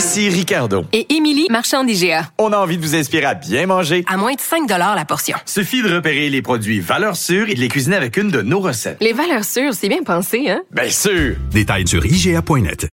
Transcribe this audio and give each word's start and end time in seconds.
Ici 0.00 0.30
Ricardo. 0.30 0.86
et 0.94 1.12
Émilie, 1.14 1.46
marchand 1.50 1.84
d'IGA. 1.84 2.30
On 2.38 2.54
a 2.54 2.56
envie 2.56 2.78
de 2.78 2.82
vous 2.82 2.94
inspirer 2.94 3.26
à 3.26 3.34
bien 3.34 3.66
manger. 3.66 4.02
À 4.08 4.16
moins 4.16 4.32
de 4.32 4.40
5 4.40 4.66
la 4.66 5.04
portion. 5.04 5.36
Suffit 5.44 5.82
de 5.82 5.94
repérer 5.94 6.30
les 6.30 6.40
produits 6.40 6.80
valeurs 6.80 7.16
sûres 7.16 7.50
et 7.50 7.54
de 7.54 7.60
les 7.60 7.68
cuisiner 7.68 7.96
avec 7.96 8.16
une 8.16 8.30
de 8.30 8.40
nos 8.40 8.60
recettes. 8.60 8.96
Les 9.02 9.12
valeurs 9.12 9.44
sûres, 9.44 9.74
c'est 9.74 9.90
bien 9.90 10.02
pensé, 10.02 10.48
hein? 10.48 10.62
Bien 10.70 10.88
sûr! 10.88 11.36
Détails 11.50 11.86
sur 11.86 12.06
IGA.net. 12.06 12.88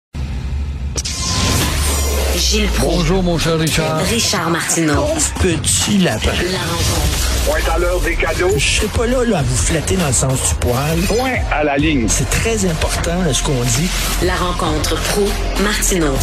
Gilles 2.36 2.68
Proulx, 2.76 2.98
Bonjour, 2.98 3.24
mon 3.24 3.38
cher 3.38 3.58
Richard. 3.58 4.00
Richard 4.02 4.50
Martineau. 4.50 5.06
Petit 5.40 6.00
lapin. 6.00 6.32
La 6.52 6.60
rencontre. 6.60 7.28
Point 7.46 7.74
à 7.74 7.80
l'heure 7.80 8.02
des 8.02 8.16
cadeaux. 8.16 8.52
Je 8.58 8.68
serai 8.68 8.88
pas 8.88 9.08
là, 9.08 9.24
là 9.24 9.38
à 9.38 9.42
vous 9.44 9.56
flatter 9.56 9.96
dans 9.96 10.08
le 10.08 10.12
sens 10.14 10.50
du 10.50 10.56
poil. 10.56 11.00
Point 11.08 11.38
à 11.54 11.64
la 11.64 11.78
ligne. 11.78 12.08
C'est 12.10 12.30
très 12.30 12.66
important 12.66 13.22
ce 13.32 13.42
qu'on 13.42 13.64
dit. 13.64 13.90
La 14.24 14.36
rencontre 14.36 15.02
pro 15.14 15.24
martineau 15.64 16.14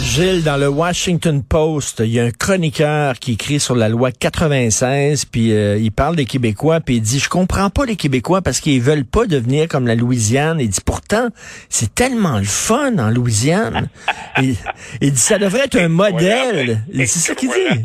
Gilles, 0.00 0.42
dans 0.42 0.56
le 0.56 0.68
Washington 0.68 1.42
Post, 1.42 2.00
il 2.00 2.10
y 2.10 2.20
a 2.20 2.24
un 2.24 2.30
chroniqueur 2.30 3.18
qui 3.18 3.32
écrit 3.32 3.60
sur 3.60 3.74
la 3.74 3.88
loi 3.88 4.10
96, 4.10 5.26
puis 5.26 5.52
euh, 5.52 5.76
il 5.76 5.92
parle 5.92 6.16
des 6.16 6.24
Québécois, 6.24 6.80
puis 6.80 6.96
il 6.96 7.02
dit, 7.02 7.18
je 7.18 7.28
comprends 7.28 7.70
pas 7.70 7.84
les 7.84 7.96
Québécois 7.96 8.40
parce 8.40 8.60
qu'ils 8.60 8.80
veulent 8.80 9.04
pas 9.04 9.26
devenir 9.26 9.68
comme 9.68 9.86
la 9.86 9.94
Louisiane. 9.94 10.58
Il 10.60 10.68
dit, 10.70 10.80
pourtant, 10.84 11.28
c'est 11.68 11.94
tellement 11.94 12.38
le 12.38 12.44
fun 12.44 12.98
en 12.98 13.10
Louisiane. 13.10 13.88
il, 14.42 14.56
il 15.00 15.12
dit, 15.12 15.20
ça 15.20 15.38
devrait 15.38 15.64
être 15.64 15.78
un 15.78 15.88
modèle. 15.88 16.82
C'est 16.94 17.06
ça 17.06 17.34
qu'il 17.34 17.48
dit. 17.48 17.82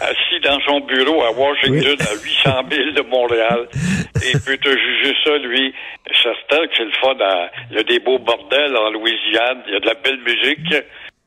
Assis 0.00 0.40
dans 0.42 0.60
son 0.60 0.80
bureau 0.80 1.22
à 1.22 1.32
Washington, 1.32 1.96
à 2.00 2.14
800 2.22 2.62
000 2.70 2.90
de 2.92 3.02
Montréal, 3.02 3.68
et 4.24 4.32
peut 4.44 4.56
te 4.58 4.70
juger 4.70 5.14
ça, 5.24 5.36
lui. 5.38 5.74
Certain 6.22 6.66
que 6.66 6.72
c'est 6.76 6.84
le 6.84 6.92
fun. 7.00 7.16
à- 7.20 7.50
Il 7.70 7.76
y 7.76 7.80
a 7.80 7.82
des 7.82 7.98
beaux 7.98 8.18
bordels 8.18 8.76
en 8.76 8.90
Louisiane, 8.90 9.62
il 9.66 9.72
y 9.74 9.76
a 9.76 9.80
de 9.80 9.86
la 9.86 9.94
belle 9.94 10.20
musique. 10.20 10.74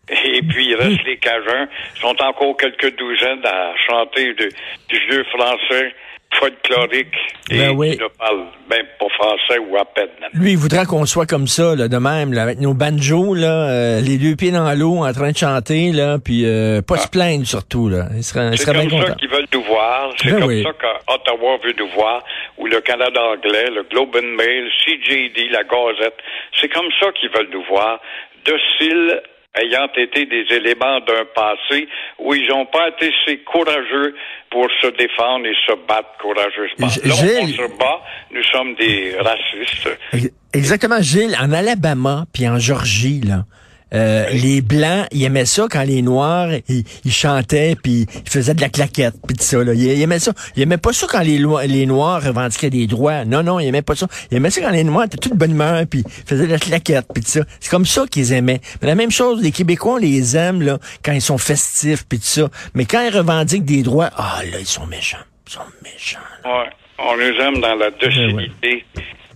Et 0.09 0.41
puis, 0.41 0.65
il 0.67 0.75
reste 0.75 1.03
les 1.05 1.17
Cajuns. 1.17 1.67
Ils 1.95 1.99
sont 2.01 2.21
encore 2.21 2.57
quelques 2.57 2.95
douzaines 2.97 3.45
à 3.45 3.73
chanter 3.87 4.33
de- 4.33 4.49
du 4.89 4.99
vieux 5.09 5.23
français 5.25 5.93
folklorique 6.39 7.13
et 7.51 7.57
Ben 7.57 7.71
oui. 7.75 7.91
ne 7.97 8.07
parlent 8.17 8.45
même 8.69 8.85
pas 8.99 9.05
français 9.17 9.59
ou 9.69 9.77
à 9.77 9.85
peine. 9.85 10.07
Lui, 10.33 10.51
il 10.51 10.57
voudrait 10.57 10.85
qu'on 10.85 11.05
soit 11.05 11.25
comme 11.25 11.47
ça, 11.47 11.75
là, 11.75 11.87
de 11.87 11.97
même, 11.97 12.33
là, 12.33 12.43
avec 12.43 12.59
nos 12.59 12.73
banjos, 12.73 13.33
là, 13.35 13.69
euh, 13.69 14.01
les 14.01 14.17
deux 14.17 14.35
pieds 14.35 14.51
dans 14.51 14.71
l'eau, 14.77 15.03
en 15.05 15.11
train 15.13 15.31
de 15.31 15.37
chanter, 15.37 15.91
là, 15.91 16.17
puis 16.23 16.43
euh, 16.45 16.81
pas 16.81 16.97
se 16.97 17.07
plaindre 17.07 17.45
surtout, 17.45 17.89
là. 17.89 18.05
Il 18.15 18.23
serait, 18.23 18.49
il 18.51 18.57
C'est 18.57 18.65
serait 18.65 18.79
bien 18.79 18.89
comme 18.89 18.99
ça 18.99 19.05
content. 19.05 19.15
qu'ils 19.17 19.29
veulent 19.29 19.47
nous 19.53 19.63
voir. 19.63 20.09
C'est 20.17 20.29
Ben 20.31 20.39
comme 20.39 20.47
oui. 20.49 20.63
ça 20.63 20.71
qu'Ottawa 20.73 21.57
veut 21.63 21.75
nous 21.77 21.89
voir, 21.89 22.23
ou 22.57 22.67
le 22.67 22.79
Canada 22.81 23.21
anglais, 23.21 23.69
le 23.69 23.83
Globe 23.89 24.15
and 24.15 24.35
Mail, 24.37 24.69
CJD, 24.85 25.49
la 25.51 25.63
Gazette. 25.63 26.15
C'est 26.59 26.69
comme 26.69 26.89
ça 26.99 27.07
qu'ils 27.19 27.29
veulent 27.29 27.49
nous 27.51 27.63
voir, 27.69 27.99
dociles 28.45 29.21
ayant 29.55 29.87
été 29.95 30.25
des 30.25 30.45
éléments 30.55 30.99
d'un 31.01 31.25
passé 31.35 31.87
où 32.19 32.33
ils 32.33 32.47
n'ont 32.49 32.65
pas 32.65 32.89
été 32.89 33.11
si 33.25 33.39
courageux 33.43 34.15
pour 34.49 34.67
se 34.81 34.87
défendre 34.87 35.45
et 35.45 35.53
se 35.67 35.73
battre 35.87 36.09
courageusement. 36.19 36.87
G- 36.89 37.01
Là, 37.05 37.13
on 37.41 37.47
se 37.47 37.77
bat, 37.77 38.01
nous 38.31 38.43
sommes 38.43 38.75
des 38.75 39.15
racistes. 39.19 39.89
Ex- 40.13 40.31
Exactement, 40.53 41.01
Gilles. 41.01 41.35
En 41.41 41.51
Alabama 41.51 42.25
puis 42.33 42.47
en 42.47 42.57
Georgie, 42.59 43.21
là, 43.21 43.43
euh, 43.93 44.29
les 44.29 44.61
Blancs, 44.61 45.07
ils 45.11 45.23
aimaient 45.23 45.45
ça 45.45 45.67
quand 45.69 45.83
les 45.83 46.01
Noirs, 46.01 46.49
ils, 46.67 46.83
ils 47.05 47.11
chantaient 47.11 47.75
puis 47.81 48.07
ils 48.25 48.29
faisaient 48.29 48.53
de 48.53 48.61
la 48.61 48.69
claquette 48.69 49.15
puis 49.27 49.35
tout 49.35 49.43
ça. 49.43 49.63
Là. 49.63 49.73
Ils, 49.73 49.83
ils 49.83 50.01
aimaient 50.01 50.19
ça. 50.19 50.33
Ils 50.55 50.63
aimaient 50.63 50.77
pas 50.77 50.93
ça 50.93 51.07
quand 51.09 51.21
les, 51.21 51.39
les 51.67 51.85
Noirs 51.85 52.23
revendiquaient 52.23 52.69
des 52.69 52.87
droits. 52.87 53.25
Non, 53.25 53.43
non, 53.43 53.59
ils 53.59 53.67
aimaient 53.67 53.81
pas 53.81 53.95
ça. 53.95 54.07
Ils 54.31 54.37
aimaient 54.37 54.49
ça 54.49 54.61
quand 54.61 54.71
les 54.71 54.83
Noirs 54.83 55.05
étaient 55.05 55.17
toutes 55.17 55.33
de 55.33 55.37
bonne 55.37 55.51
humeur 55.51 55.83
puis 55.89 56.03
ils 56.05 56.27
faisaient 56.29 56.47
de 56.47 56.51
la 56.51 56.59
claquette 56.59 57.05
puis 57.13 57.23
tout 57.23 57.29
ça. 57.29 57.41
C'est 57.59 57.69
comme 57.69 57.85
ça 57.85 58.05
qu'ils 58.09 58.33
aimaient. 58.33 58.61
Mais 58.81 58.87
la 58.87 58.95
même 58.95 59.11
chose, 59.11 59.41
les 59.41 59.51
Québécois, 59.51 59.93
on 59.93 59.97
les 59.97 60.35
aime 60.37 60.61
là 60.61 60.79
quand 61.03 61.11
ils 61.13 61.21
sont 61.21 61.37
festifs 61.37 62.05
puis 62.07 62.19
tout 62.19 62.25
ça. 62.25 62.49
Mais 62.73 62.85
quand 62.85 63.01
ils 63.01 63.15
revendiquent 63.15 63.65
des 63.65 63.83
droits, 63.83 64.09
ah 64.15 64.41
là, 64.51 64.59
ils 64.59 64.65
sont 64.65 64.85
méchants. 64.87 65.17
Ils 65.47 65.53
sont 65.53 65.59
méchants. 65.83 66.19
là. 66.43 66.61
Ouais. 66.63 66.69
On 66.99 67.15
les 67.15 67.35
aime 67.41 67.59
dans 67.59 67.75
la 67.75 67.89
docilité, 67.91 68.85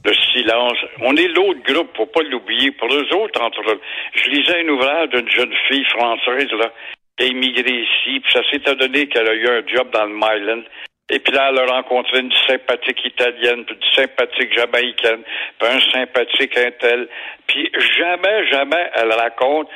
le 0.08 0.16
silence. 0.32 0.78
On 1.02 1.16
est 1.16 1.28
l'autre 1.28 1.62
groupe, 1.64 1.96
faut 1.96 2.06
pas 2.06 2.24
l'oublier. 2.24 2.72
Pour 2.72 2.88
eux 2.94 3.08
autres, 3.16 3.42
entre 3.42 3.62
je 4.14 4.30
lisais 4.30 4.62
un 4.64 4.70
ouvrage 4.70 5.10
d'une 5.10 5.30
jeune 5.30 5.54
fille 5.68 5.86
française 5.86 6.52
là, 6.52 6.72
qui 7.18 7.26
a 7.26 7.28
immigré 7.28 7.72
ici, 7.72 8.20
puis 8.20 8.32
ça 8.32 8.42
s'est 8.50 8.76
donné 8.76 9.08
qu'elle 9.08 9.28
a 9.28 9.34
eu 9.34 9.48
un 9.48 9.68
job 9.68 9.90
dans 9.92 10.06
le 10.06 10.14
Myland. 10.14 10.64
Et 11.10 11.20
puis 11.20 11.32
là, 11.32 11.50
elle 11.50 11.60
a 11.60 11.66
rencontré 11.68 12.20
une 12.20 12.34
sympathique 12.48 13.00
italienne, 13.06 13.64
puis 13.64 13.76
une 13.76 13.96
sympathique 13.96 14.54
jamaïcaine, 14.54 15.24
puis 15.58 15.70
un 15.70 15.80
sympathique 15.92 16.58
intel. 16.58 17.08
Puis 17.48 17.72
jamais, 17.98 18.46
jamais, 18.52 18.90
elle 18.94 19.14
raconte, 19.14 19.70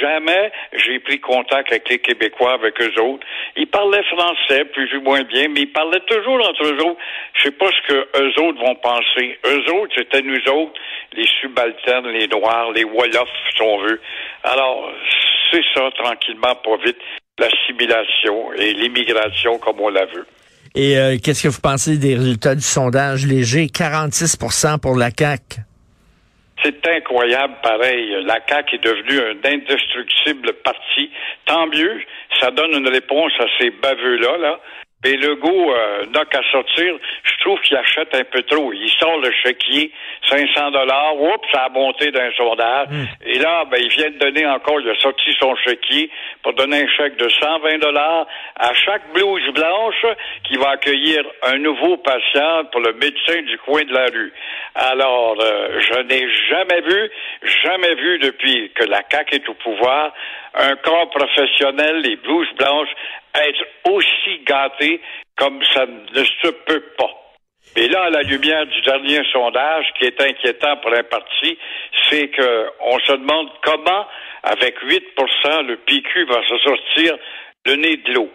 jamais 0.00 0.50
j'ai 0.72 0.98
pris 1.00 1.20
contact 1.20 1.70
avec 1.70 1.86
les 1.90 1.98
Québécois, 1.98 2.54
avec 2.54 2.80
eux 2.80 3.02
autres. 3.02 3.26
Ils 3.56 3.66
parlaient 3.66 4.02
français, 4.04 4.64
plus 4.64 4.90
ou 4.94 5.02
moins 5.02 5.24
bien, 5.24 5.48
mais 5.48 5.60
ils 5.60 5.72
parlaient 5.72 6.00
toujours 6.06 6.40
entre 6.48 6.64
eux 6.64 6.82
autres. 6.82 7.00
Je 7.34 7.42
sais 7.42 7.50
pas 7.50 7.70
ce 7.70 7.92
que 7.92 8.08
eux 8.22 8.42
autres 8.42 8.58
vont 8.58 8.76
penser. 8.76 9.38
Eux 9.44 9.70
autres, 9.74 9.92
c'était 9.94 10.22
nous 10.22 10.48
autres, 10.48 10.80
les 11.12 11.26
subalternes, 11.42 12.08
les 12.08 12.28
Noirs, 12.28 12.72
les 12.72 12.84
Wolofs, 12.84 13.28
si 13.54 13.60
on 13.60 13.76
veut. 13.76 14.00
Alors, 14.42 14.90
c'est 15.50 15.64
ça, 15.74 15.90
tranquillement, 15.90 16.54
pas 16.54 16.76
vite, 16.82 16.98
l'assimilation 17.38 18.54
et 18.54 18.72
l'immigration 18.72 19.58
comme 19.58 19.80
on 19.80 19.90
la 19.90 20.06
veut. 20.06 20.26
Et 20.74 20.98
euh, 20.98 21.16
qu'est-ce 21.22 21.42
que 21.42 21.48
vous 21.48 21.60
pensez 21.60 21.98
des 21.98 22.14
résultats 22.14 22.54
du 22.54 22.62
sondage 22.62 23.26
léger? 23.26 23.66
46% 23.66 24.80
pour 24.80 24.96
la 24.96 25.10
CAQ. 25.10 25.62
C'est 26.62 26.86
incroyable, 26.88 27.54
pareil. 27.62 28.16
La 28.24 28.40
CAQ 28.46 28.76
est 28.76 28.84
devenue 28.84 29.20
un 29.20 29.48
indestructible 29.48 30.52
parti. 30.64 31.10
Tant 31.46 31.66
mieux, 31.68 32.00
ça 32.40 32.50
donne 32.50 32.72
une 32.72 32.88
réponse 32.88 33.32
à 33.38 33.46
ces 33.58 33.70
baveux-là, 33.70 34.38
là. 34.38 34.60
Mais 35.04 35.16
Legault 35.16 35.70
euh, 35.70 36.06
n'a 36.06 36.24
qu'à 36.24 36.40
sortir. 36.50 36.94
Je 37.22 37.44
trouve 37.44 37.60
qu'il 37.60 37.76
achète 37.76 38.12
un 38.14 38.24
peu 38.24 38.42
trop. 38.42 38.72
Il 38.72 38.90
sort 38.98 39.18
le 39.18 39.30
chéquier, 39.44 39.92
500 40.28 40.72
dollars. 40.72 41.20
Oups, 41.20 41.48
ça 41.52 41.64
a 41.64 41.68
monté 41.68 42.10
d'un 42.10 42.32
sondage. 42.32 42.88
Et 43.24 43.38
là, 43.38 43.64
ben, 43.70 43.78
il 43.80 43.88
vient 43.90 44.10
de 44.10 44.18
donner 44.18 44.44
encore, 44.46 44.80
il 44.80 44.90
a 44.90 44.98
sorti 44.98 45.32
son 45.38 45.54
chéquier 45.56 46.10
pour 46.42 46.52
donner 46.54 46.82
un 46.82 46.88
chèque 46.88 47.16
de 47.16 47.28
120 47.28 47.78
dollars 47.78 48.26
à 48.56 48.74
chaque 48.74 49.12
blouse 49.12 49.48
blanche 49.54 50.04
qui 50.44 50.56
va 50.56 50.70
accueillir 50.70 51.22
un 51.46 51.58
nouveau 51.58 51.96
patient 51.98 52.64
pour 52.72 52.80
le 52.80 52.92
médecin 52.94 53.42
du 53.42 53.56
coin 53.58 53.84
de 53.84 53.92
la 53.92 54.06
rue. 54.06 54.32
Alors, 54.74 55.36
euh, 55.40 55.80
je 55.80 56.00
n'ai 56.02 56.26
jamais 56.48 56.80
vu, 56.80 57.10
jamais 57.62 57.94
vu 57.94 58.18
depuis 58.18 58.70
que 58.74 58.84
la 58.84 59.02
CAQ 59.10 59.36
est 59.36 59.48
au 59.48 59.54
pouvoir, 59.54 60.12
un 60.58 60.76
corps 60.76 61.10
professionnel, 61.10 62.00
les 62.00 62.16
blouses 62.16 62.52
blanches, 62.56 62.90
être 63.34 63.64
aussi 63.84 64.40
gâté 64.44 65.00
comme 65.36 65.62
ça 65.72 65.86
ne 65.86 66.24
se 66.24 66.48
peut 66.48 66.84
pas. 66.98 67.18
Et 67.76 67.88
là, 67.88 68.04
à 68.04 68.10
la 68.10 68.22
lumière 68.22 68.66
du 68.66 68.80
dernier 68.82 69.20
sondage, 69.32 69.86
qui 69.98 70.06
est 70.06 70.20
inquiétant 70.20 70.76
pour 70.78 70.92
un 70.92 71.02
parti, 71.04 71.58
c'est 72.08 72.28
que 72.28 72.70
on 72.80 72.98
se 73.00 73.12
demande 73.12 73.50
comment, 73.62 74.06
avec 74.42 74.76
8% 74.82 75.66
le 75.66 75.76
PQ 75.76 76.24
va 76.24 76.42
se 76.48 76.58
sortir 76.58 77.16
le 77.66 77.76
nez 77.76 77.96
de 77.96 78.12
l'eau. 78.14 78.30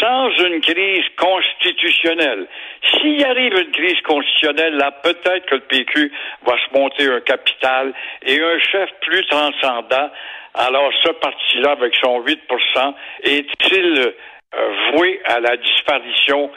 Sans 0.00 0.30
une 0.30 0.60
crise 0.60 1.04
constitutionnelle. 1.16 2.46
S'il 2.90 3.24
arrive 3.24 3.54
une 3.54 3.72
crise 3.72 4.00
constitutionnelle, 4.02 4.76
là, 4.76 4.92
peut-être 5.02 5.46
que 5.46 5.56
le 5.56 5.60
PQ 5.62 6.12
va 6.46 6.54
se 6.58 6.78
monter 6.78 7.06
un 7.06 7.20
capital 7.20 7.92
et 8.22 8.40
un 8.40 8.58
chef 8.60 8.90
plus 9.00 9.26
transcendant. 9.26 10.10
Alors, 10.54 10.92
ce 11.02 11.10
parti-là, 11.10 11.72
avec 11.72 11.94
son 11.96 12.20
8% 12.20 12.94
est-il 13.24 14.14
euh, 14.54 14.92
voué 14.92 15.20
à 15.24 15.40
la 15.40 15.56
disparition? 15.56 16.50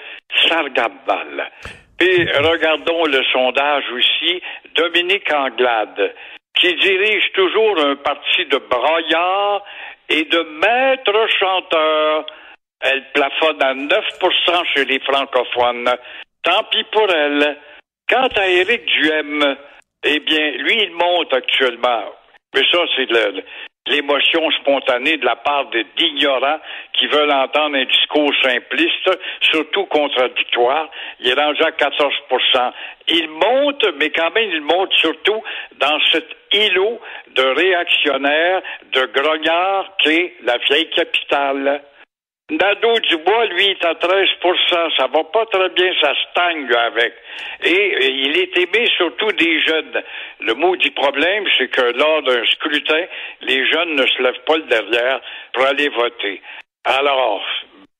Ça 0.47 0.61
regarde 0.61 0.93
mal. 1.07 1.51
Et 1.99 2.25
regardons 2.37 3.05
le 3.05 3.23
sondage 3.31 3.85
aussi. 3.91 4.41
Dominique 4.75 5.33
Anglade, 5.33 6.13
qui 6.53 6.75
dirige 6.75 7.31
toujours 7.33 7.79
un 7.79 7.95
parti 7.95 8.45
de 8.45 8.57
braillards 8.57 9.63
et 10.09 10.23
de 10.25 10.39
maîtres 10.61 11.27
chanteurs. 11.39 12.25
Elle 12.81 13.11
plafonne 13.11 13.61
à 13.61 13.73
9% 13.73 14.65
chez 14.73 14.85
les 14.85 14.99
francophones. 14.99 15.89
Tant 16.43 16.63
pis 16.71 16.83
pour 16.91 17.09
elle. 17.09 17.57
Quant 18.07 18.29
à 18.37 18.47
Éric 18.47 18.85
Duhem, 18.85 19.57
eh 20.03 20.19
bien, 20.19 20.51
lui, 20.51 20.83
il 20.83 20.91
monte 20.91 21.33
actuellement. 21.33 22.05
Mais 22.53 22.61
ça, 22.71 22.79
c'est 22.95 23.09
l'émotion 23.87 24.49
spontanée 24.51 25.17
de 25.17 25.25
la 25.25 25.35
part 25.35 25.69
d'ignorants 25.97 26.59
qui 26.93 27.07
veulent 27.07 27.31
entendre 27.31 27.75
un 27.75 27.85
discours 27.85 28.31
simpliste, 28.41 29.09
surtout 29.41 29.85
contradictoire. 29.85 30.89
Il 31.19 31.29
est 31.29 31.33
rendu 31.33 31.61
à 31.63 31.71
14% 31.71 32.71
Il 33.09 33.29
monte, 33.29 33.85
mais 33.99 34.09
quand 34.11 34.31
même, 34.31 34.49
il 34.51 34.61
monte 34.61 34.93
surtout 34.93 35.43
dans 35.77 35.99
cet 36.11 36.27
îlot 36.53 36.99
de 37.35 37.43
réactionnaires, 37.43 38.61
de 38.93 39.05
grognards 39.13 39.97
qu'est 39.99 40.33
la 40.43 40.57
vieille 40.57 40.89
capitale. 40.91 41.81
Nadeau 42.49 42.97
Dubois, 42.99 43.45
lui, 43.47 43.71
est 43.71 43.83
à 43.83 43.93
13% 43.93 44.95
Ça 44.95 45.07
va 45.07 45.23
pas 45.25 45.45
très 45.47 45.67
bien, 45.69 45.91
ça 45.99 46.13
stagne, 46.31 46.65
avec. 46.73 47.13
Et, 47.65 47.73
et 47.73 48.09
il 48.09 48.37
est 48.37 48.57
aimé 48.57 48.87
surtout 48.95 49.31
des 49.33 49.59
jeunes. 49.65 50.01
Le 50.39 50.53
mot 50.53 50.77
du 50.77 50.89
problème, 50.91 51.43
c'est 51.57 51.67
que 51.67 51.91
lors 51.97 52.21
d'un 52.23 52.45
scrutin, 52.45 53.05
les 53.41 53.69
jeunes 53.69 53.95
ne 53.95 54.05
se 54.05 54.21
lèvent 54.21 54.43
pas 54.45 54.57
le 54.57 54.63
derrière 54.63 55.19
pour 55.53 55.65
aller 55.65 55.89
voter. 55.89 56.41
Alors, 56.85 57.43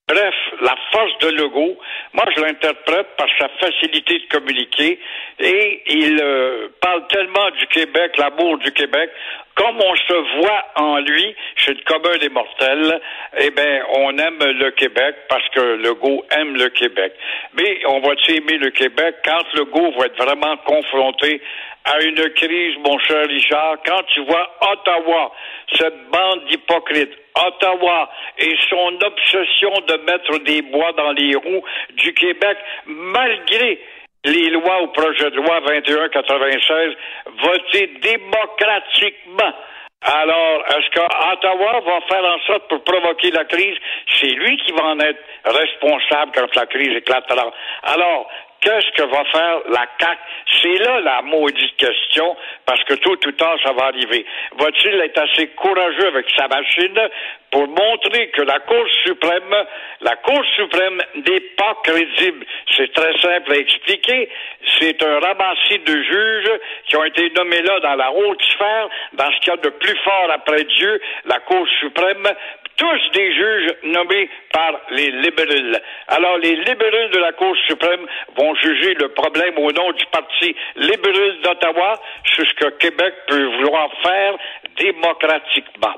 bref, 0.07 0.35
la 0.61 0.75
force 0.93 1.17
de 1.19 1.27
Legault, 1.31 1.77
moi, 2.13 2.23
je 2.33 2.41
l'interprète 2.41 3.07
par 3.17 3.27
sa 3.37 3.49
facilité 3.49 4.19
de 4.19 4.27
communiquer 4.29 4.97
et 5.39 5.83
il 5.87 6.21
euh, 6.23 6.69
parle 6.81 7.05
tellement 7.07 7.49
du 7.51 7.67
Québec, 7.67 8.17
l'amour 8.17 8.57
du 8.59 8.71
Québec, 8.71 9.11
comme 9.57 9.77
on 9.81 9.95
se 9.95 10.39
voit 10.39 10.65
en 10.75 10.99
lui, 10.99 11.35
chez 11.55 11.73
le 11.73 11.81
commun 11.83 12.15
des 12.19 12.29
mortels, 12.29 13.01
eh 13.39 13.49
bien, 13.49 13.81
on 13.95 14.15
aime 14.17 14.37
le 14.39 14.69
Québec 14.71 15.15
parce 15.29 15.47
que 15.49 15.59
Legault 15.59 16.23
aime 16.29 16.55
le 16.55 16.69
Québec. 16.69 17.13
Mais 17.55 17.79
on 17.87 17.99
va-tu 17.99 18.35
aimer 18.35 18.57
le 18.59 18.69
Québec 18.69 19.15
quand 19.25 19.41
Legault 19.55 19.91
va 19.97 20.05
être 20.05 20.23
vraiment 20.23 20.55
confronté 20.57 21.41
à 21.85 22.01
une 22.01 22.29
crise, 22.33 22.75
mon 22.85 22.99
cher 22.99 23.25
Richard, 23.27 23.77
quand 23.85 24.03
tu 24.13 24.21
vois 24.25 24.47
Ottawa, 24.61 25.31
cette 25.73 26.09
bande 26.09 26.45
d'hypocrites, 26.49 27.13
Ottawa 27.35 28.09
et 28.37 28.55
son 28.69 28.93
obsession 29.05 29.71
de 29.87 29.97
mettre 30.05 30.37
des 30.39 30.61
bois 30.63 30.91
dans 30.93 31.11
les 31.13 31.35
roues 31.35 31.63
du 31.95 32.13
Québec, 32.13 32.57
malgré 32.85 33.79
les 34.27 34.49
lois 34.49 34.81
au 34.81 34.87
projet 34.87 35.29
de 35.31 35.37
loi 35.37 35.59
2196 35.61 36.95
votées 37.43 37.91
démocratiquement. 38.01 39.53
Alors, 40.01 40.63
est-ce 40.67 40.89
qu'Ottawa 40.91 41.79
va 41.79 42.01
faire 42.07 42.23
en 42.23 42.39
sorte 42.45 42.67
pour 42.69 42.83
provoquer 42.83 43.31
la 43.31 43.45
crise? 43.45 43.75
C'est 44.19 44.27
lui 44.27 44.57
qui 44.57 44.71
va 44.73 44.85
en 44.85 44.99
être 44.99 45.19
responsable 45.43 46.31
quand 46.35 46.55
la 46.55 46.65
crise 46.67 46.95
éclatera. 46.95 47.51
Alors, 47.83 48.29
qu'est-ce 48.67 48.91
que 49.01 49.03
va 49.03 49.23
faire 49.31 49.59
la 49.69 49.85
CAQ? 49.97 50.19
C'est 50.61 50.83
là 50.83 50.99
la 50.99 51.21
maudite 51.21 51.77
question, 51.77 52.35
parce 52.65 52.83
que 52.83 52.95
tôt 52.95 53.15
ou 53.25 53.31
tard, 53.31 53.55
ça 53.63 53.71
va 53.71 53.85
arriver. 53.85 54.25
Va-t-il 54.59 54.99
être 54.99 55.19
assez 55.19 55.47
courageux 55.49 56.07
avec 56.07 56.25
sa 56.35 56.47
machine 56.49 56.99
pour 57.51 57.65
montrer 57.67 58.29
que 58.31 58.41
la 58.41 58.59
Cour 58.59 58.85
suprême, 59.05 59.55
la 60.01 60.15
Cour 60.17 60.43
suprême 60.57 61.01
n'est 61.15 61.47
pas 61.55 61.77
crédible? 61.83 62.45
C'est 62.75 62.91
très 62.91 63.17
simple 63.19 63.53
à 63.53 63.55
expliquer. 63.55 64.29
C'est 64.79 65.01
un 65.01 65.19
ramassis 65.19 65.79
de 65.79 66.01
juges 66.03 66.59
qui 66.87 66.97
ont 66.97 67.05
été 67.05 67.29
nommés 67.37 67.61
là 67.61 67.79
dans 67.79 67.95
la 67.95 68.11
haute 68.11 68.41
sphère, 68.41 68.89
dans 69.13 69.31
ce 69.31 69.39
qu'il 69.39 69.53
y 69.53 69.53
a 69.53 69.57
de 69.57 69.69
plus 69.69 69.97
fort 70.03 70.29
après 70.31 70.63
Dieu, 70.65 70.99
la 71.25 71.39
Cour 71.39 71.65
suprême, 71.79 72.27
tous 72.77 73.01
des 73.13 73.33
juges 73.33 73.73
nommés 73.85 74.29
par 74.53 74.71
les 74.91 75.09
libéraux. 75.11 75.77
Alors, 76.07 76.37
les 76.37 76.55
libéraux 76.55 77.09
de 77.13 77.19
la 77.19 77.31
Cour 77.33 77.55
suprême 77.67 78.01
vont 78.37 78.53
juger 78.55 78.93
le 79.01 79.09
problème 79.13 79.57
au 79.57 79.71
nom 79.71 79.91
du 79.91 80.05
Parti 80.11 80.55
libéral 80.75 81.41
d'Ottawa 81.43 81.99
sur 82.35 82.45
ce 82.47 82.53
que 82.53 82.69
Québec 82.77 83.13
peut 83.27 83.45
vouloir 83.57 83.89
faire 84.03 84.33
démocratiquement. 84.79 85.95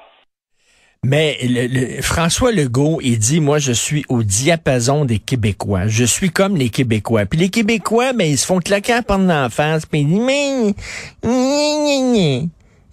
Mais 1.03 1.37
le- 1.43 1.67
le- 1.97 2.01
François 2.01 2.51
Legault, 2.51 2.99
il 3.01 3.17
dit, 3.19 3.39
moi, 3.39 3.57
je 3.57 3.71
suis 3.71 4.03
au 4.09 4.21
diapason 4.21 5.05
des 5.05 5.19
Québécois. 5.19 5.87
Je 5.87 6.03
suis 6.03 6.29
comme 6.29 6.57
les 6.57 6.69
Québécois. 6.69 7.25
Puis 7.25 7.39
les 7.39 7.49
Québécois, 7.49 8.11
ben, 8.13 8.25
ils 8.27 8.37
se 8.37 8.45
font 8.45 8.59
claquer 8.59 8.99
porte 9.07 9.25
d'en 9.25 9.49
face. 9.49 9.85
Puis 9.85 10.01
ils 10.01 10.07
disent, 10.07 10.75
mais... 11.23 12.41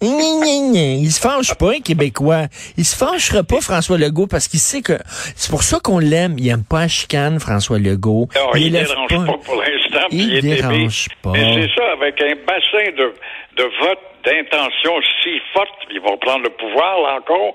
Il 0.01 1.09
se 1.11 1.19
fâche 1.19 1.55
pas, 1.55 1.71
un 1.71 1.79
Québécois. 1.79 2.47
Il 2.77 2.85
se 2.85 2.95
fâchera 2.95 3.43
pas, 3.43 3.61
François 3.61 3.97
Legault, 3.97 4.27
parce 4.27 4.47
qu'il 4.47 4.59
sait 4.59 4.81
que... 4.81 4.93
C'est 5.35 5.49
pour 5.49 5.63
ça 5.63 5.79
qu'on 5.79 5.99
l'aime. 5.99 6.35
Il 6.37 6.47
aime 6.49 6.63
pas 6.63 6.81
la 6.81 6.87
chicane, 6.87 7.39
François 7.39 7.79
Legault. 7.79 8.27
Non, 8.35 8.51
il 8.55 8.67
élève 8.67 8.87
dérange 8.87 9.25
pas. 9.25 9.37
pour 9.43 9.55
l'instant, 9.55 10.07
Il 10.11 10.33
il 10.33 10.41
dérange 10.41 11.07
pas. 11.23 11.31
Mais 11.31 11.53
c'est 11.53 11.75
ça, 11.75 11.91
avec 11.93 12.21
un 12.21 12.35
bassin 12.45 12.91
de, 12.97 13.13
de 13.57 13.63
vote, 13.81 13.99
d'intention 14.25 14.93
si 15.23 15.39
forte, 15.53 15.87
ils 15.89 16.01
vont 16.01 16.17
prendre 16.17 16.43
le 16.43 16.49
pouvoir, 16.49 17.01
là, 17.01 17.17
encore, 17.17 17.53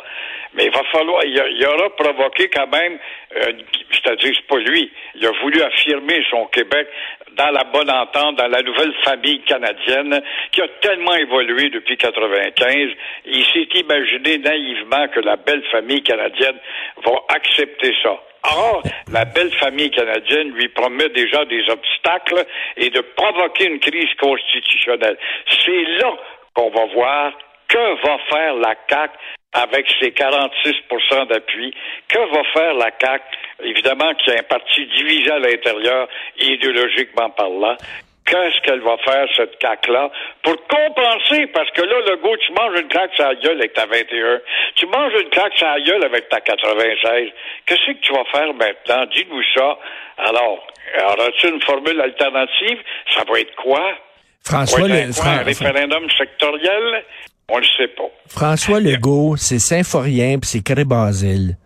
mais 0.54 0.64
il 0.66 0.70
va 0.70 0.82
falloir, 0.92 1.24
il, 1.24 1.66
aura 1.66 1.90
provoqué 1.96 2.48
quand 2.48 2.66
même, 2.68 2.98
euh, 3.36 3.52
c'est-à-dire, 3.92 4.32
c'est 4.34 4.46
pas 4.46 4.58
lui, 4.58 4.90
il 5.14 5.26
a 5.26 5.32
voulu 5.42 5.62
affirmer 5.62 6.22
son 6.30 6.46
Québec 6.46 6.88
dans 7.36 7.50
la 7.50 7.64
bonne 7.64 7.90
entente, 7.90 8.36
dans 8.36 8.48
la 8.48 8.62
nouvelle 8.62 8.92
famille 9.04 9.40
canadienne, 9.42 10.22
qui 10.50 10.60
a 10.60 10.68
tellement 10.80 11.14
évolué 11.14 11.70
depuis 11.70 11.96
95. 11.96 12.90
Il 13.24 13.44
s'est 13.46 13.78
imaginé 13.80 14.38
naïvement 14.38 15.08
que 15.08 15.20
la 15.20 15.36
belle 15.36 15.64
famille 15.70 16.02
canadienne 16.02 16.58
va 17.04 17.12
accepter 17.28 17.94
ça. 18.02 18.20
Or, 18.44 18.82
la 19.12 19.24
belle 19.24 19.52
famille 19.52 19.90
canadienne 19.90 20.50
lui 20.50 20.68
promet 20.68 21.08
déjà 21.10 21.44
des 21.44 21.62
obstacles 21.70 22.44
et 22.76 22.90
de 22.90 23.00
provoquer 23.00 23.66
une 23.66 23.78
crise 23.78 24.12
constitutionnelle. 24.20 25.16
C'est 25.64 25.84
là 26.00 26.12
qu'on 26.54 26.70
va 26.70 26.86
voir 26.86 27.32
que 27.68 28.06
va 28.06 28.18
faire 28.30 28.54
la 28.54 28.74
CAQ 28.88 29.14
avec 29.52 29.86
ses 30.00 30.10
46% 30.10 31.28
d'appui. 31.28 31.74
Que 32.08 32.18
va 32.18 32.42
faire 32.52 32.74
la 32.74 32.90
CAQ, 33.00 33.24
évidemment, 33.64 34.14
qui 34.14 34.30
est 34.30 34.40
un 34.40 34.42
parti 34.42 34.86
divisé 34.86 35.30
à 35.30 35.38
l'intérieur, 35.38 36.08
idéologiquement 36.38 37.30
parlant. 37.30 37.76
Qu'est-ce 38.24 38.60
qu'elle 38.62 38.80
va 38.80 38.96
faire, 38.98 39.26
cette 39.36 39.60
CAQ-là, 39.60 40.10
pour 40.42 40.56
compenser? 40.68 41.46
Parce 41.48 41.70
que 41.72 41.82
là, 41.82 41.96
le 42.08 42.16
goût, 42.16 42.36
tu 42.36 42.52
manges 42.52 42.80
une 42.80 42.88
claque 42.88 43.12
sur 43.14 43.26
la 43.26 43.34
gueule 43.34 43.58
avec 43.58 43.72
ta 43.74 43.84
21. 43.84 44.40
Tu 44.76 44.86
manges 44.86 45.12
une 45.20 45.28
claque 45.28 45.54
sur 45.54 45.66
la 45.66 45.80
gueule 45.80 46.04
avec 46.04 46.28
ta 46.28 46.40
96. 46.40 47.30
Qu'est-ce 47.66 47.92
que 47.92 47.98
tu 48.00 48.12
vas 48.12 48.24
faire 48.26 48.54
maintenant? 48.54 49.06
Dis-nous 49.12 49.42
ça. 49.54 49.76
Alors, 50.18 50.66
auras-tu 51.04 51.48
une 51.48 51.60
formule 51.62 52.00
alternative? 52.00 52.78
Ça 53.12 53.24
va 53.28 53.40
être 53.40 53.54
quoi? 53.56 53.92
François, 54.44 54.88
le, 54.88 54.94
ben, 54.94 55.12
quoi, 55.14 55.26
un 55.26 55.42
référendum 55.42 56.10
sectoriel? 56.10 57.04
On 57.54 57.58
le 57.58 57.64
sait 57.76 57.88
pas. 57.96 58.04
François 58.28 58.80
Legault, 58.80 59.36
c'est 59.36 59.58
Symphorien 59.58 60.38
puis 60.38 60.48
c'est 60.50 60.60
Cré-Basile. 60.62 61.58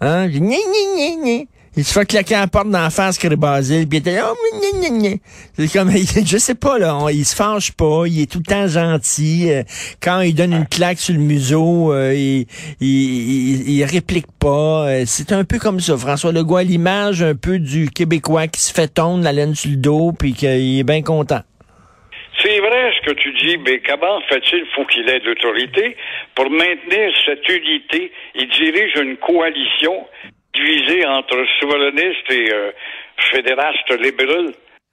Hein? 0.00 0.26
Gna, 0.28 0.38
gna, 0.40 0.56
gna, 0.56 1.22
gna. 1.22 1.44
Il 1.76 1.84
se 1.84 1.92
fait 1.92 2.06
claquer 2.06 2.36
à 2.36 2.40
la 2.42 2.46
porte 2.46 2.70
d'en 2.70 2.88
face, 2.88 3.18
Cré-Basile, 3.18 3.88
puis 3.88 3.98
il 3.98 4.00
était 4.00 4.14
là, 4.14 4.32
oh, 4.32 4.58
gna, 4.80 4.88
gna, 4.88 4.96
gna. 5.10 5.16
C'est 5.58 5.68
comme, 5.72 5.90
je 6.24 6.38
sais 6.38 6.54
pas, 6.54 6.78
là, 6.78 6.96
on- 6.96 7.08
il 7.08 7.24
se 7.24 7.34
fâche 7.34 7.72
pas, 7.72 8.04
il 8.06 8.20
est 8.22 8.30
tout 8.30 8.38
le 8.38 8.44
temps 8.44 8.68
gentil. 8.68 9.50
euh, 9.50 9.64
Quand 10.00 10.20
il 10.20 10.34
donne 10.36 10.52
une 10.52 10.66
claque 10.66 10.98
sur 11.00 11.14
le 11.14 11.20
museau, 11.20 11.92
euh, 11.92 12.14
il, 12.14 12.46
il, 12.80 12.88
il, 12.88 13.70
il 13.70 13.84
réplique 13.84 14.30
pas. 14.38 14.86
euh, 14.88 15.02
C'est 15.04 15.32
un 15.32 15.42
peu 15.44 15.58
comme 15.58 15.80
ça, 15.80 15.96
François 15.96 16.30
Legault, 16.32 16.56
à 16.56 16.62
l'image 16.62 17.22
un 17.22 17.34
peu 17.34 17.58
du 17.58 17.90
Québécois 17.90 18.46
qui 18.46 18.62
se 18.62 18.72
fait 18.72 18.86
tondre 18.88 19.24
la 19.24 19.32
laine 19.32 19.56
sur 19.56 19.70
le 19.70 19.76
dos, 19.76 20.12
puis 20.16 20.32
qu'il 20.32 20.78
est 20.78 20.84
bien 20.84 21.02
content. 21.02 21.40
Que 23.04 23.12
tu 23.12 23.32
dis, 23.32 23.58
mais 23.58 23.80
comment 23.80 24.18
fait-il, 24.22 24.64
faut 24.74 24.86
qu'il 24.86 25.06
ait 25.10 25.18
l'autorité 25.18 25.94
pour 26.34 26.48
maintenir 26.48 27.12
cette 27.26 27.46
unité? 27.50 28.10
Il 28.34 28.48
dirige 28.48 28.94
une 28.96 29.18
coalition 29.18 30.06
divisée 30.54 31.04
entre 31.04 31.44
souverainistes 31.60 32.30
et 32.30 32.50
euh, 32.50 32.72
fédérastes 33.30 34.00
libéraux. 34.00 34.52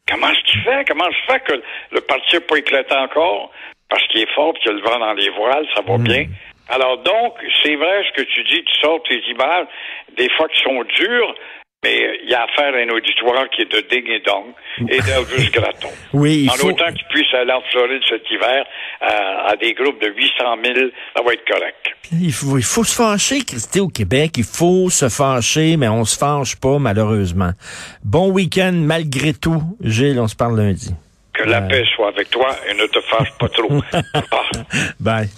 Comment 0.09 0.29
est-ce 0.29 0.43
qu'il 0.43 0.61
fait? 0.61 0.85
Comment 0.89 1.05
se 1.05 1.31
fait 1.31 1.39
que 1.45 1.63
le 1.91 2.01
parti 2.01 2.35
n'a 2.35 2.41
pas 2.41 2.57
éclaté 2.57 2.93
encore? 2.95 3.51
Parce 3.89 4.05
qu'il 4.07 4.21
est 4.21 4.33
fort, 4.33 4.53
puis 4.53 4.63
qu'il 4.63 4.71
a 4.71 4.75
le 4.75 4.81
vent 4.81 4.99
dans 4.99 5.13
les 5.13 5.29
voiles, 5.29 5.67
ça 5.73 5.81
va 5.81 5.97
bien. 5.97 6.25
Alors 6.67 6.97
donc, 6.97 7.35
c'est 7.63 7.75
vrai 7.75 8.03
ce 8.09 8.21
que 8.21 8.27
tu 8.27 8.43
dis, 8.43 8.63
tu 8.63 8.75
sors 8.81 9.01
tes 9.03 9.21
images, 9.29 9.67
des 10.17 10.29
fois 10.35 10.49
qui 10.49 10.61
sont 10.63 10.83
dures, 10.83 11.35
mais 11.83 11.99
euh, 11.99 12.15
il 12.23 12.29
y 12.29 12.33
a 12.35 12.43
affaire 12.43 12.73
à 12.75 12.77
un 12.77 12.89
auditoire 12.89 13.49
qui 13.49 13.63
est 13.63 13.71
de 13.71 13.81
ding 13.89 14.07
et 14.07 14.19
dong 14.19 14.45
et 14.87 14.99
d'Elvis 15.01 15.49
Gratton. 15.53 15.89
Oui, 16.13 16.43
il 16.43 16.49
en 16.49 16.53
faut- 16.53 16.67
autant 16.69 16.91
qu'il 16.93 17.05
puisse 17.09 17.33
aller 17.33 17.51
en 17.51 17.61
Floride 17.71 18.01
cet 18.07 18.21
hiver 18.29 18.65
à, 19.01 19.49
à 19.51 19.55
des 19.55 19.73
groupes 19.73 19.99
de 20.01 20.07
800 20.07 20.33
000, 20.63 20.89
ça 21.15 21.23
va 21.23 21.33
être 21.33 21.45
correct. 21.51 21.87
Il 22.13 22.31
faut, 22.31 22.57
il 22.57 22.63
faut 22.63 22.83
se 22.83 22.95
fâcher, 22.95 23.39
Christy, 23.43 23.79
au 23.79 23.87
Québec. 23.87 24.33
Il 24.37 24.43
faut 24.43 24.89
se 24.91 25.09
fâcher, 25.09 25.75
mais 25.77 25.87
on 25.87 26.05
se 26.05 26.17
fâche 26.17 26.55
pas, 26.57 26.77
malheureusement. 26.77 27.51
Bon 28.03 28.29
week-end, 28.31 28.73
malgré 28.73 29.33
tout. 29.33 29.61
Gilles, 29.81 30.19
on 30.19 30.27
se 30.27 30.35
parle 30.35 30.57
lundi. 30.59 30.93
Que 31.33 31.43
la 31.43 31.61
paix 31.61 31.83
soit 31.95 32.09
avec 32.09 32.29
toi 32.29 32.49
et 32.69 32.73
ne 32.75 32.85
te 32.85 32.99
fâche 33.01 33.31
pas 33.39 33.47
trop. 33.49 33.69
Bye. 34.99 35.29